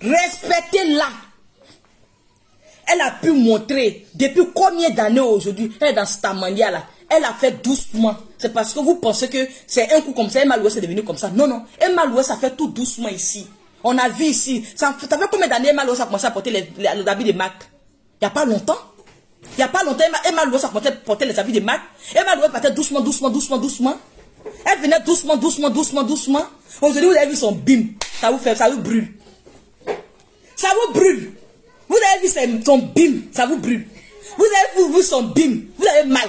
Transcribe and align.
Respectez-la. 0.00 1.08
Elle 2.92 3.00
a 3.02 3.10
pu 3.22 3.30
montrer 3.32 4.06
depuis 4.14 4.42
combien 4.54 4.90
d'années 4.90 5.20
aujourd'hui, 5.20 5.72
elle 5.80 5.88
est 5.88 5.92
dans 5.92 6.06
cette 6.06 6.24
manière-là. 6.24 6.84
Elle 7.08 7.24
a 7.24 7.34
fait 7.34 7.62
doucement. 7.62 8.16
C'est 8.38 8.52
parce 8.52 8.72
que 8.72 8.80
vous 8.80 8.96
pensez 8.96 9.28
que 9.28 9.38
c'est 9.66 9.92
un 9.92 10.00
coup 10.00 10.12
comme 10.12 10.30
ça, 10.30 10.42
Emma 10.42 10.56
Louès 10.56 10.74
est 10.76 10.80
devenu 10.80 11.02
comme 11.02 11.18
ça. 11.18 11.28
Non, 11.28 11.46
non. 11.46 11.62
Emma 11.80 12.06
Louès 12.06 12.28
a 12.30 12.36
fait 12.36 12.56
tout 12.56 12.68
doucement 12.68 13.08
ici. 13.08 13.46
On 13.82 13.96
a 13.98 14.08
vu 14.08 14.24
ici. 14.24 14.64
Ça, 14.76 14.96
ça 15.08 15.18
fait 15.18 15.28
combien 15.30 15.48
d'années 15.48 15.68
Emma 15.68 15.84
Louès 15.84 16.00
a 16.00 16.06
commencé 16.06 16.26
à 16.26 16.30
porter 16.30 16.50
les, 16.50 16.72
les, 16.78 17.08
habits 17.08 17.24
de 17.24 17.32
Mac? 17.32 17.52
Il 18.20 18.24
n'y 18.24 18.26
a 18.26 18.30
pas 18.30 18.44
longtemps. 18.44 18.78
Il 19.52 19.56
n'y 19.56 19.64
a 19.64 19.68
pas 19.68 19.82
longtemps, 19.82 20.04
Emma, 20.06 20.18
Emma 20.28 20.44
Louès 20.44 20.64
a 20.64 20.68
commencé 20.68 20.88
à 20.88 20.92
porter 20.92 21.26
les 21.26 21.38
habits 21.38 21.52
de 21.52 21.60
Mac. 21.60 21.80
Emma 22.14 22.36
Louès 22.36 22.50
partait 22.50 22.70
doucement, 22.70 23.00
doucement, 23.00 23.30
doucement, 23.30 23.58
doucement. 23.58 23.96
Elle 24.64 24.80
venait 24.80 25.00
doucement, 25.00 25.36
doucement, 25.36 25.70
doucement, 25.70 26.02
doucement. 26.02 26.44
Aujourd'hui, 26.80 27.10
vous 27.10 27.16
avez 27.16 27.28
vu 27.30 27.36
son 27.36 27.52
bim. 27.52 27.86
Ça 28.20 28.30
vous 28.30 28.38
fait, 28.38 28.54
ça 28.54 28.70
vous 28.70 28.80
brûle. 28.80 29.12
Ça 30.60 30.68
vous 30.74 30.92
brûle. 30.92 31.32
Vous 31.88 31.96
avez 31.96 32.28
vu 32.28 32.62
son 32.62 32.78
bim, 32.78 33.22
ça 33.32 33.46
vous 33.46 33.56
brûle. 33.56 33.86
Vous 34.36 34.44
avez 34.44 34.92
vu 34.92 35.02
son 35.02 35.22
bim, 35.22 35.60
vous 35.78 35.86
avez 35.86 36.06
mal. 36.06 36.28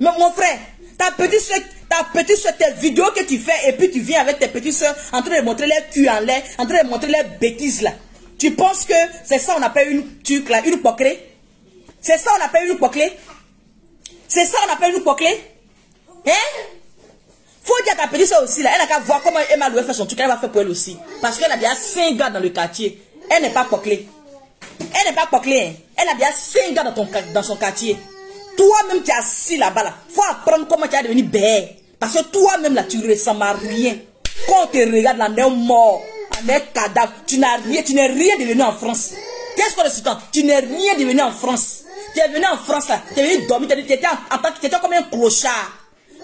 Mais 0.00 0.08
mon 0.18 0.32
frère, 0.32 0.58
ta 0.98 1.12
petite 1.12 1.38
soeur, 1.38 1.60
ta 1.88 2.02
petite 2.12 2.36
soeur, 2.36 2.56
tes 2.56 2.72
vidéos 2.80 3.12
que 3.14 3.22
tu 3.22 3.38
fais 3.38 3.68
et 3.68 3.72
puis 3.74 3.88
tu 3.92 4.00
viens 4.00 4.22
avec 4.22 4.40
tes 4.40 4.48
petites 4.48 4.74
soeurs 4.74 4.96
en 5.12 5.22
train 5.22 5.38
de 5.38 5.44
montrer 5.44 5.68
les 5.68 5.84
culs 5.92 6.08
en 6.08 6.18
l'air, 6.18 6.42
en 6.58 6.66
train 6.66 6.82
de 6.82 6.88
montrer 6.88 7.12
les 7.12 7.22
bêtises 7.40 7.82
là. 7.82 7.92
Tu 8.40 8.50
penses 8.50 8.86
que 8.86 8.94
c'est 9.24 9.38
ça 9.38 9.54
on 9.56 9.62
appelle 9.62 9.88
une 9.88 10.18
tuque 10.24 10.48
là, 10.48 10.66
une 10.66 10.80
poquelée 10.80 11.20
C'est 12.00 12.18
ça 12.18 12.32
on 12.40 12.44
appelle 12.44 12.68
une 12.70 12.76
poquelée 12.76 13.12
C'est 14.26 14.46
ça 14.46 14.58
on 14.68 14.72
appelle 14.72 14.96
une 14.96 15.04
poquelée 15.04 15.40
Hein? 16.26 16.32
Faut 17.62 17.84
dire 17.84 17.96
ta 17.96 18.08
petite 18.08 18.26
soeur 18.26 18.42
aussi 18.42 18.64
là, 18.64 18.70
elle 18.74 18.80
a 18.80 18.86
qu'à 18.88 18.98
voir 18.98 19.22
comment 19.22 19.38
Emma 19.48 19.68
Loué 19.68 19.84
fait 19.84 19.94
son 19.94 20.06
truc, 20.06 20.18
elle 20.18 20.26
va 20.26 20.38
faire 20.38 20.50
pour 20.50 20.60
elle 20.60 20.70
aussi. 20.70 20.96
Parce 21.22 21.38
qu'elle 21.38 21.52
a 21.52 21.56
déjà 21.56 21.76
5 21.76 22.16
gars 22.16 22.30
dans 22.30 22.40
le 22.40 22.48
quartier. 22.48 23.00
Elle 23.30 23.42
n'est 23.42 23.50
pas 23.50 23.64
poquelée. 23.64 24.08
Elle 24.80 25.10
n'est 25.10 25.14
pas 25.14 25.26
poquelée. 25.26 25.68
Hein. 25.68 25.82
Elle 25.96 26.08
a 26.08 26.14
déjà 26.14 26.32
5 26.32 26.74
gars 26.74 26.82
dans, 26.82 26.92
ton, 26.92 27.08
dans 27.32 27.42
son 27.42 27.56
quartier. 27.56 27.96
Toi-même, 28.56 29.02
tu 29.04 29.10
es 29.10 29.14
assis 29.14 29.56
là-bas. 29.56 29.84
Là. 29.84 29.94
faut 30.12 30.24
apprendre 30.28 30.66
comment 30.68 30.88
tu 30.88 30.96
es 30.96 31.02
devenu 31.02 31.22
bête. 31.22 31.76
Parce 32.00 32.14
que 32.14 32.24
toi-même, 32.24 32.74
là, 32.74 32.82
tu 32.82 32.98
ne 32.98 33.08
ressembles 33.08 33.42
à 33.42 33.52
rien. 33.52 33.96
Quand 34.48 34.64
on 34.64 34.66
te 34.66 34.78
regarde, 34.78 35.18
là, 35.18 35.28
on 35.30 35.36
est 35.36 35.50
mort. 35.50 36.02
On 36.42 36.48
est 36.48 36.72
cadavre. 36.74 37.12
Tu 37.24 37.38
n'as 37.38 37.58
rien, 37.58 37.82
tu 37.82 37.94
n'es 37.94 38.08
rien 38.08 38.36
devenu 38.36 38.62
en 38.62 38.72
France. 38.72 39.12
Qu'est-ce 39.56 39.76
qu'on 39.76 39.84
est 39.84 40.16
Tu 40.32 40.42
n'es 40.42 40.58
rien 40.58 40.94
devenu 40.98 41.20
en 41.22 41.30
France. 41.30 41.84
Tu 42.14 42.20
es 42.20 42.28
venu 42.28 42.44
en 42.52 42.56
France, 42.56 42.88
là. 42.88 43.00
Tu 43.14 43.20
es 43.20 43.36
venu 43.36 43.46
dormir. 43.46 43.68
Tu 43.68 43.78
étais, 43.78 43.94
étais 43.94 44.76
comme 44.80 44.92
un 44.92 45.02
clochard. 45.04 45.70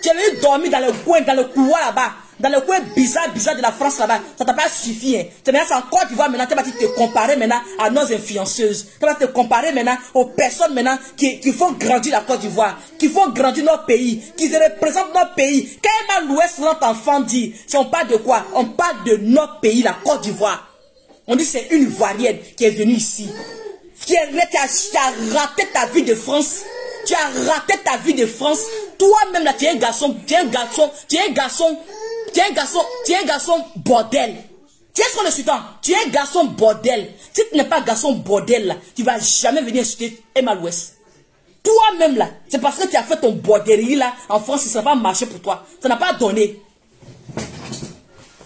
Tu 0.03 0.09
es 0.09 0.13
venu 0.13 0.41
dormir 0.41 0.71
dans 0.73 0.81
le 0.81 0.93
coin, 1.05 1.21
dans 1.21 1.35
le 1.35 1.45
couloir 1.45 1.81
là-bas 1.87 2.13
dans 2.39 2.51
le 2.51 2.61
coin 2.61 2.81
bizarre, 2.95 3.33
bizarre 3.33 3.57
de 3.57 3.63
la 3.63 3.73
France 3.73 3.99
là-bas, 3.99 4.21
ça 4.39 4.45
t'a 4.45 4.53
pas 4.53 4.69
suffi. 4.69 5.17
Hein. 5.17 5.25
Tu 5.43 5.51
es 5.51 5.73
en 5.73 5.83
Côte 5.83 6.09
d'Ivoire 6.09 6.31
maintenant, 6.31 6.47
tu 6.47 6.55
vas 6.55 6.63
te 6.63 6.95
comparer 6.95 7.37
maintenant 7.37 7.61
à 7.79 7.89
nos 7.89 8.13
influenceuses. 8.13 8.89
Tu 9.01 9.07
vas 9.07 9.15
te 9.15 9.25
comparer 9.25 9.73
maintenant 9.73 9.97
aux 10.13 10.27
personnes 10.27 10.75
maintenant 10.75 10.99
qui, 11.17 11.41
qui 11.41 11.53
font 11.53 11.73
grandir 11.73 12.13
la 12.13 12.21
Côte 12.21 12.41
d'Ivoire, 12.41 12.79
qui 12.99 13.09
font 13.09 13.31
grandir 13.31 13.65
notre 13.65 13.87
pays, 13.87 14.23
qui 14.37 14.55
représentent 14.55 15.15
notre 15.15 15.35
pays. 15.35 15.79
Quand 15.83 16.19
Emma 16.19 16.27
l'Ouest, 16.27 16.59
notre 16.59 16.87
enfant 16.87 17.21
dit, 17.21 17.55
si 17.67 17.77
on 17.77 17.87
parle 17.87 18.09
de 18.09 18.17
quoi? 18.17 18.45
On 18.55 18.67
parle 18.67 19.05
de 19.05 19.17
notre 19.17 19.61
pays, 19.61 19.83
la 19.83 19.97
Côte 20.05 20.21
d'Ivoire. 20.21 20.69
On 21.27 21.37
dit 21.37 21.45
c'est 21.45 21.69
une 21.71 21.85
Ivoirienne 21.85 22.39
qui 22.57 22.65
est 22.65 22.71
venue 22.71 22.95
ici. 22.95 23.31
Qui 24.05 24.17
a, 24.17 24.27
qui 24.27 24.97
a 24.97 25.39
raté 25.39 25.67
ta 25.73 25.87
vie 25.87 26.03
de 26.03 26.15
France. 26.15 26.63
Tu 27.07 27.15
as 27.15 27.51
raté 27.51 27.79
ta 27.83 27.97
vie 27.97 28.15
de 28.15 28.27
France. 28.27 28.61
Toi-même 28.99 29.45
là, 29.45 29.55
tu 29.55 29.65
es 29.65 29.71
un 29.71 29.77
garçon, 29.77 30.15
tu 30.27 30.35
es 30.35 30.37
un 30.37 30.45
garçon, 30.45 30.91
tu 31.09 31.17
es 31.17 31.21
un 31.29 31.33
garçon 31.33 31.79
tu 32.37 32.43
es 32.43 32.51
un 32.51 32.53
garçon, 32.53 32.81
tu 33.07 33.13
es 33.13 33.17
un 33.17 33.25
garçon 33.25 33.65
bordel. 33.77 34.37
Tu 34.93 35.01
es 35.01 35.05
qu'on 35.15 35.25
le 35.25 35.31
sultan 35.31 35.59
Tu 35.81 35.93
es 35.93 35.97
un 36.07 36.09
garçon 36.11 36.45
bordel. 36.45 37.15
Si 37.33 37.43
tu 37.51 37.57
n'es 37.57 37.65
pas 37.65 37.81
garçon 37.81 38.13
bordel, 38.13 38.67
là, 38.67 38.77
tu 38.95 39.03
vas 39.03 39.19
jamais 39.19 39.63
venir 39.63 39.81
insulter 39.81 40.23
Emma 40.35 40.55
l'Ouest. 40.55 40.99
Toi-même, 41.63 42.17
là, 42.17 42.29
c'est 42.49 42.61
parce 42.61 42.77
que 42.77 42.89
tu 42.89 42.97
as 42.97 43.05
fait 43.05 43.17
ton 43.17 43.33
borderie, 43.33 43.95
là, 43.95 44.13
en 44.29 44.39
France, 44.39 44.65
ça 44.65 44.81
n'a 44.81 44.85
pas 44.85 44.95
marché 44.95 45.25
pour 45.25 45.41
toi. 45.41 45.65
Ça 45.81 45.89
n'a 45.89 45.97
pas 45.97 46.13
donné. 46.13 46.61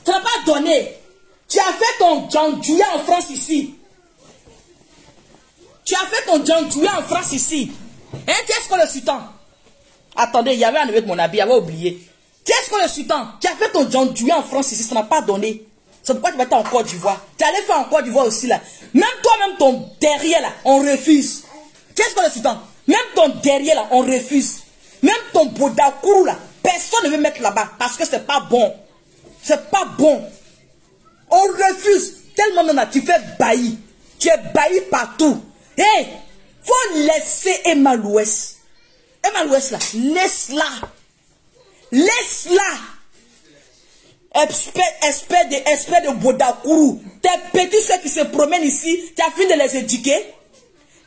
Ça 0.04 0.12
n'a 0.12 0.20
pas 0.20 0.44
donné. 0.46 0.94
Tu 1.48 1.58
as 1.58 1.72
fait 1.72 1.98
ton 1.98 2.30
Djandjouya 2.30 2.86
en 2.94 3.00
France 3.00 3.30
ici. 3.30 3.74
Tu 5.84 5.96
as 5.96 6.06
fait 6.06 6.26
ton 6.26 6.44
Djandjouya 6.44 7.00
en 7.00 7.02
France 7.02 7.32
ici. 7.32 7.72
Hein, 8.14 8.34
tu 8.46 8.52
es 8.52 8.68
qu'on 8.68 8.76
le 8.76 8.88
sultan 8.88 9.20
Attendez, 10.14 10.52
il 10.52 10.60
y 10.60 10.64
avait 10.64 10.78
un 10.78 10.86
de 10.86 11.00
mon 11.06 11.18
habit, 11.18 11.38
il 11.38 11.40
avait 11.40 11.54
oublié. 11.54 12.09
Qu'est-ce 12.44 12.70
que 12.70 12.82
le 12.82 12.88
sultan 12.88 13.28
Tu 13.40 13.46
as 13.46 13.56
fait 13.56 13.70
ton 13.70 13.88
John 13.90 14.14
en 14.32 14.42
France 14.42 14.72
ici, 14.72 14.82
ça 14.82 14.94
n'a 14.94 15.02
pas 15.02 15.20
donné. 15.20 15.64
C'est 16.02 16.14
pourquoi 16.14 16.30
tu 16.32 16.38
vas 16.38 16.44
être 16.44 16.52
en 16.54 16.62
Côte 16.62 16.86
d'Ivoire. 16.86 17.24
Tu 17.36 17.44
allais 17.44 17.62
faire 17.62 17.78
en 17.78 17.84
Côte 17.84 18.04
d'Ivoire 18.04 18.26
aussi 18.26 18.46
là. 18.46 18.60
Même 18.94 19.04
toi-même, 19.22 19.56
ton 19.58 19.88
derrière 20.00 20.40
là, 20.40 20.52
on 20.64 20.78
refuse. 20.78 21.44
Qu'est-ce 21.94 22.14
que 22.14 22.24
le 22.24 22.30
sultan 22.30 22.58
Même 22.86 22.98
ton 23.14 23.28
derrière 23.42 23.76
là, 23.76 23.88
on 23.90 24.00
refuse. 24.00 24.60
Même 25.02 25.14
ton 25.32 25.46
Bodakourou 25.46 26.24
là, 26.24 26.36
personne 26.62 27.04
ne 27.04 27.10
veut 27.10 27.20
mettre 27.20 27.40
là-bas 27.42 27.70
parce 27.78 27.96
que 27.96 28.06
c'est 28.06 28.26
pas 28.26 28.40
bon. 28.40 28.74
C'est 29.42 29.70
pas 29.70 29.84
bon. 29.98 30.22
On 31.30 31.42
refuse. 31.42 32.14
Tellement 32.34 32.64
maintenant, 32.64 32.86
tu 32.90 33.02
fais 33.02 33.20
bailli. 33.38 33.78
Tu 34.18 34.28
es 34.28 34.36
bailli 34.54 34.80
partout. 34.90 35.42
Hé, 35.76 35.82
hey, 35.82 36.08
faut 36.62 36.94
laisser 36.96 37.60
Emma 37.64 37.96
l'Ouest. 37.96 38.58
Emma 39.22 39.44
l'Ouest 39.44 39.70
là, 39.72 39.78
laisse-la. 39.94 40.88
Laisse-la. 41.92 42.62
Espèce 44.42 45.48
de, 45.48 45.56
espèce. 45.70 46.02
Tes 47.22 47.28
petits 47.52 47.82
ceux 47.82 47.98
qui 47.98 48.08
se 48.08 48.20
promènent 48.20 48.62
ici, 48.62 49.12
tu 49.16 49.22
as 49.22 49.30
fini 49.32 49.52
de 49.52 49.58
les 49.58 49.76
éduquer. 49.76 50.34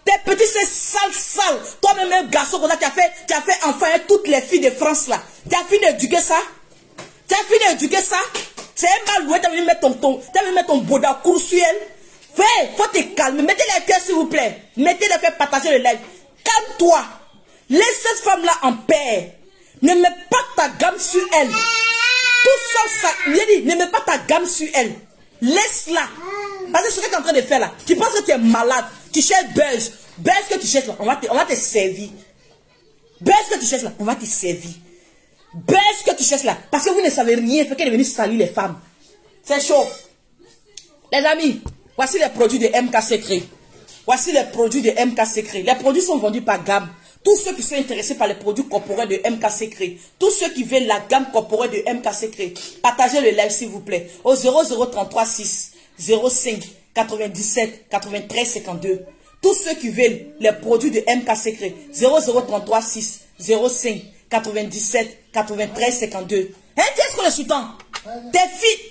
Tes 0.06 0.12
petits 0.26 0.44
c'est 0.46 0.66
sales, 0.66 1.14
sales. 1.14 1.60
Toi-même, 1.82 2.12
un 2.12 2.24
garçon 2.24 2.60
comme 2.60 2.70
ça, 2.70 2.78
tu 2.78 2.86
as 2.86 2.92
fait, 2.92 3.12
tu 3.28 3.34
as 3.34 3.42
fait 3.42 4.08
toutes 4.08 4.28
les 4.28 4.42
filles 4.42 4.60
de 4.60 4.72
France 4.72 5.08
là. 5.08 5.22
Tu 5.50 5.56
as 5.56 5.64
fini 5.64 5.86
d'éduquer 5.86 6.20
ça? 6.20 6.38
Tu 7.28 7.36
as 7.36 7.44
fini 7.46 7.74
d'éduquer 7.74 8.02
ça? 8.02 8.18
C'est 8.76 8.88
un 8.88 9.14
mal 9.14 9.28
loué, 9.28 9.40
tu 9.40 9.48
as 9.48 9.50
venu 9.52 9.64
mettre 9.64 9.82
ton, 9.82 9.94
ton, 9.94 10.20
as 10.20 10.52
mettre 10.52 10.68
ton 10.68 10.80
Bodakourou 10.80 11.40
sur 11.40 11.58
elle. 11.58 11.88
Fais, 12.36 12.76
faut 12.76 12.88
te 12.88 13.02
calmer. 13.16 13.44
Mettez 13.44 13.64
les 13.76 13.86
cœurs 13.86 14.02
s'il 14.02 14.16
vous 14.16 14.26
plaît. 14.26 14.64
Mettez 14.76 15.08
les 15.08 15.20
cœurs, 15.22 15.38
partagez 15.38 15.70
le 15.70 15.78
live. 15.78 16.00
Calme-toi. 16.44 17.04
Laisse 17.70 18.02
cette 18.02 18.24
femme 18.24 18.44
là 18.44 18.54
en 18.64 18.74
paix. 18.74 19.38
Ne 19.84 19.94
mets 19.96 20.16
pas 20.30 20.38
ta 20.56 20.70
gamme 20.70 20.98
sur 20.98 21.22
elle. 21.42 21.50
Tout 21.50 22.60
ça, 22.72 23.02
ça, 23.02 23.10
dit, 23.28 23.64
ne 23.64 23.76
mets 23.76 23.88
pas 23.88 24.00
ta 24.00 24.18
gamme 24.18 24.48
sur 24.48 24.68
elle. 24.74 24.94
Laisse-la. 25.42 26.08
Parce 26.72 26.88
que 26.88 26.94
ce 26.94 27.00
que 27.02 27.06
tu 27.08 27.12
es 27.12 27.18
en 27.18 27.22
train 27.22 27.34
de 27.34 27.42
faire 27.42 27.60
là, 27.60 27.72
tu 27.86 27.98
penses 27.98 28.14
que 28.14 28.24
tu 28.24 28.32
es 28.32 28.38
malade, 28.38 28.86
tu 29.12 29.22
cherches 29.22 29.54
buzz. 29.54 29.92
Buzz 30.18 30.34
que 30.50 30.58
tu 30.58 30.68
cherches 30.68 30.88
là, 30.88 30.96
on 31.00 31.06
va 31.06 31.18
te, 31.18 31.28
on 31.30 31.36
va 31.36 31.46
te 31.46 31.54
servir. 31.54 32.10
Buzz 33.20 33.36
que 33.52 33.60
tu 33.60 33.66
cherches 33.66 33.84
là, 33.84 33.92
on 34.00 34.06
va 34.06 34.16
te 34.16 34.26
servir. 34.26 34.72
Buzz 35.54 36.04
que 36.06 36.16
tu 36.16 36.24
cherches 36.24 36.44
là, 36.44 36.58
parce 36.72 36.86
que 36.86 36.92
vous 36.92 37.02
ne 37.02 37.10
savez 37.10 37.36
rien, 37.36 37.66
fait 37.66 37.76
qu'elle 37.76 37.90
est 37.90 37.92
venue 37.92 38.06
saluer 38.06 38.38
les 38.38 38.48
femmes. 38.48 38.80
C'est 39.44 39.62
chaud. 39.62 39.86
Les 41.12 41.20
amis, 41.26 41.62
voici 41.98 42.20
les 42.20 42.30
produits 42.30 42.60
de 42.60 42.68
MK 42.68 43.04
Secret. 43.04 43.44
Voici 44.06 44.32
les 44.32 44.46
produits 44.46 44.82
de 44.82 44.92
MK 44.92 45.26
Secret. 45.28 45.62
Les 45.62 45.76
produits 45.76 46.02
sont 46.02 46.18
vendus 46.18 46.42
par 46.42 46.64
gamme. 46.64 46.88
Tous 47.24 47.38
ceux 47.38 47.56
qui 47.56 47.64
sont 47.64 47.76
intéressés 47.76 48.16
par 48.16 48.28
les 48.28 48.34
produits 48.34 48.68
corporels 48.68 49.08
de 49.08 49.16
MK 49.30 49.50
Secret, 49.50 49.94
tous 50.20 50.32
ceux 50.32 50.50
qui 50.50 50.64
veulent 50.64 50.88
la 50.88 51.00
gamme 51.10 51.28
corporelle 51.32 51.72
de 51.72 51.94
MK 51.94 52.14
Secret, 52.14 52.54
partagez 52.82 53.22
le 53.22 53.30
live 53.30 53.50
s'il 53.50 53.70
vous 53.70 53.80
plaît 53.80 54.10
au 54.24 54.36
0033 54.36 55.26
6 55.26 55.72
05 55.98 56.60
97 56.94 57.90
93 57.90 58.48
52. 58.48 59.06
Tous 59.42 59.54
ceux 59.54 59.76
qui 59.76 59.90
veulent 59.90 60.34
les 60.40 60.52
produits 60.52 60.92
de 60.92 61.00
MK 61.00 61.36
Secret, 61.38 61.74
0033 61.94 62.82
6 62.82 63.22
05 63.40 64.02
97 64.30 65.18
93 65.32 66.00
52. 66.00 66.52
Hein, 66.76 66.82
qu'est-ce 66.96 67.18
que 67.18 67.26
le 67.26 67.32
sultan 67.32 67.68
tes 68.34 68.40
filles, 68.40 68.90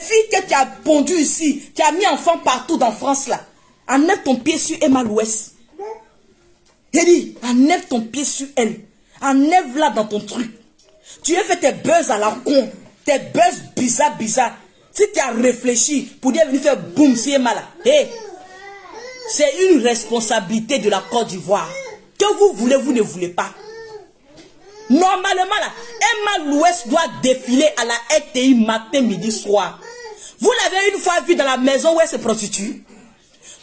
filles 0.00 0.28
que 0.30 0.46
tu 0.46 0.54
as 0.54 0.66
pondues 0.66 1.20
ici, 1.20 1.62
tu 1.74 1.82
as 1.82 1.90
mis 1.92 2.06
enfants 2.06 2.38
partout 2.38 2.76
dans 2.76 2.92
France 2.92 3.26
là, 3.26 3.40
enlève 3.88 4.22
ton 4.22 4.36
pied 4.36 4.56
sur 4.56 4.76
Emma 4.80 5.02
l'Ouest. 5.02 5.51
Il 6.92 7.04
dit, 7.04 7.34
enlève 7.42 7.86
ton 7.86 8.00
pied 8.00 8.24
sur 8.24 8.46
elle. 8.56 8.80
Enlève-la 9.20 9.90
dans 9.90 10.04
ton 10.04 10.20
truc. 10.20 10.50
Tu 11.22 11.36
as 11.36 11.44
fait 11.44 11.56
tes 11.56 11.72
buzz 11.72 12.10
à 12.10 12.18
la 12.18 12.36
con. 12.44 12.70
Tes 13.04 13.18
buzz 13.18 13.62
bizarres, 13.76 14.16
bizarres. 14.16 14.56
Si 14.92 15.04
tu 15.12 15.20
as 15.20 15.30
réfléchi 15.30 16.02
pour 16.20 16.32
dire 16.32 16.46
venir 16.46 16.60
faire 16.60 16.76
boum, 16.76 17.16
si 17.16 17.36
mal 17.38 17.56
hey, 17.84 18.08
c'est 19.30 19.70
une 19.70 19.82
responsabilité 19.82 20.78
de 20.78 20.90
la 20.90 21.02
Côte 21.10 21.28
d'Ivoire. 21.28 21.68
Que 22.18 22.26
vous 22.38 22.52
voulez, 22.54 22.76
vous 22.76 22.92
ne 22.92 23.00
voulez 23.00 23.30
pas. 23.30 23.50
Normalement, 24.90 25.54
là, 25.60 25.72
Emma 25.96 26.50
l'Ouest 26.50 26.88
doit 26.88 27.00
défiler 27.22 27.68
à 27.78 27.84
la 27.86 27.94
RTI 28.18 28.54
matin, 28.54 29.00
midi, 29.00 29.32
soir. 29.32 29.80
Vous 30.38 30.50
l'avez 30.64 30.92
une 30.92 31.00
fois 31.00 31.20
vu 31.26 31.34
dans 31.34 31.44
la 31.44 31.56
maison 31.56 31.96
où 31.96 32.00
elle 32.00 32.08
se 32.08 32.16
prostitue 32.16 32.84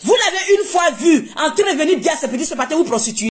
vous 0.04 0.16
l'avez 0.16 0.60
une 0.60 0.66
fois 0.66 0.92
vu 0.92 1.30
en 1.36 1.52
train 1.52 1.74
de 1.74 1.78
venir 1.78 2.00
dire 2.00 2.14
à 2.14 2.18
ses 2.18 2.28
petits, 2.28 2.56
matin, 2.56 2.76
vous 2.76 2.84
prostituez. 2.84 3.28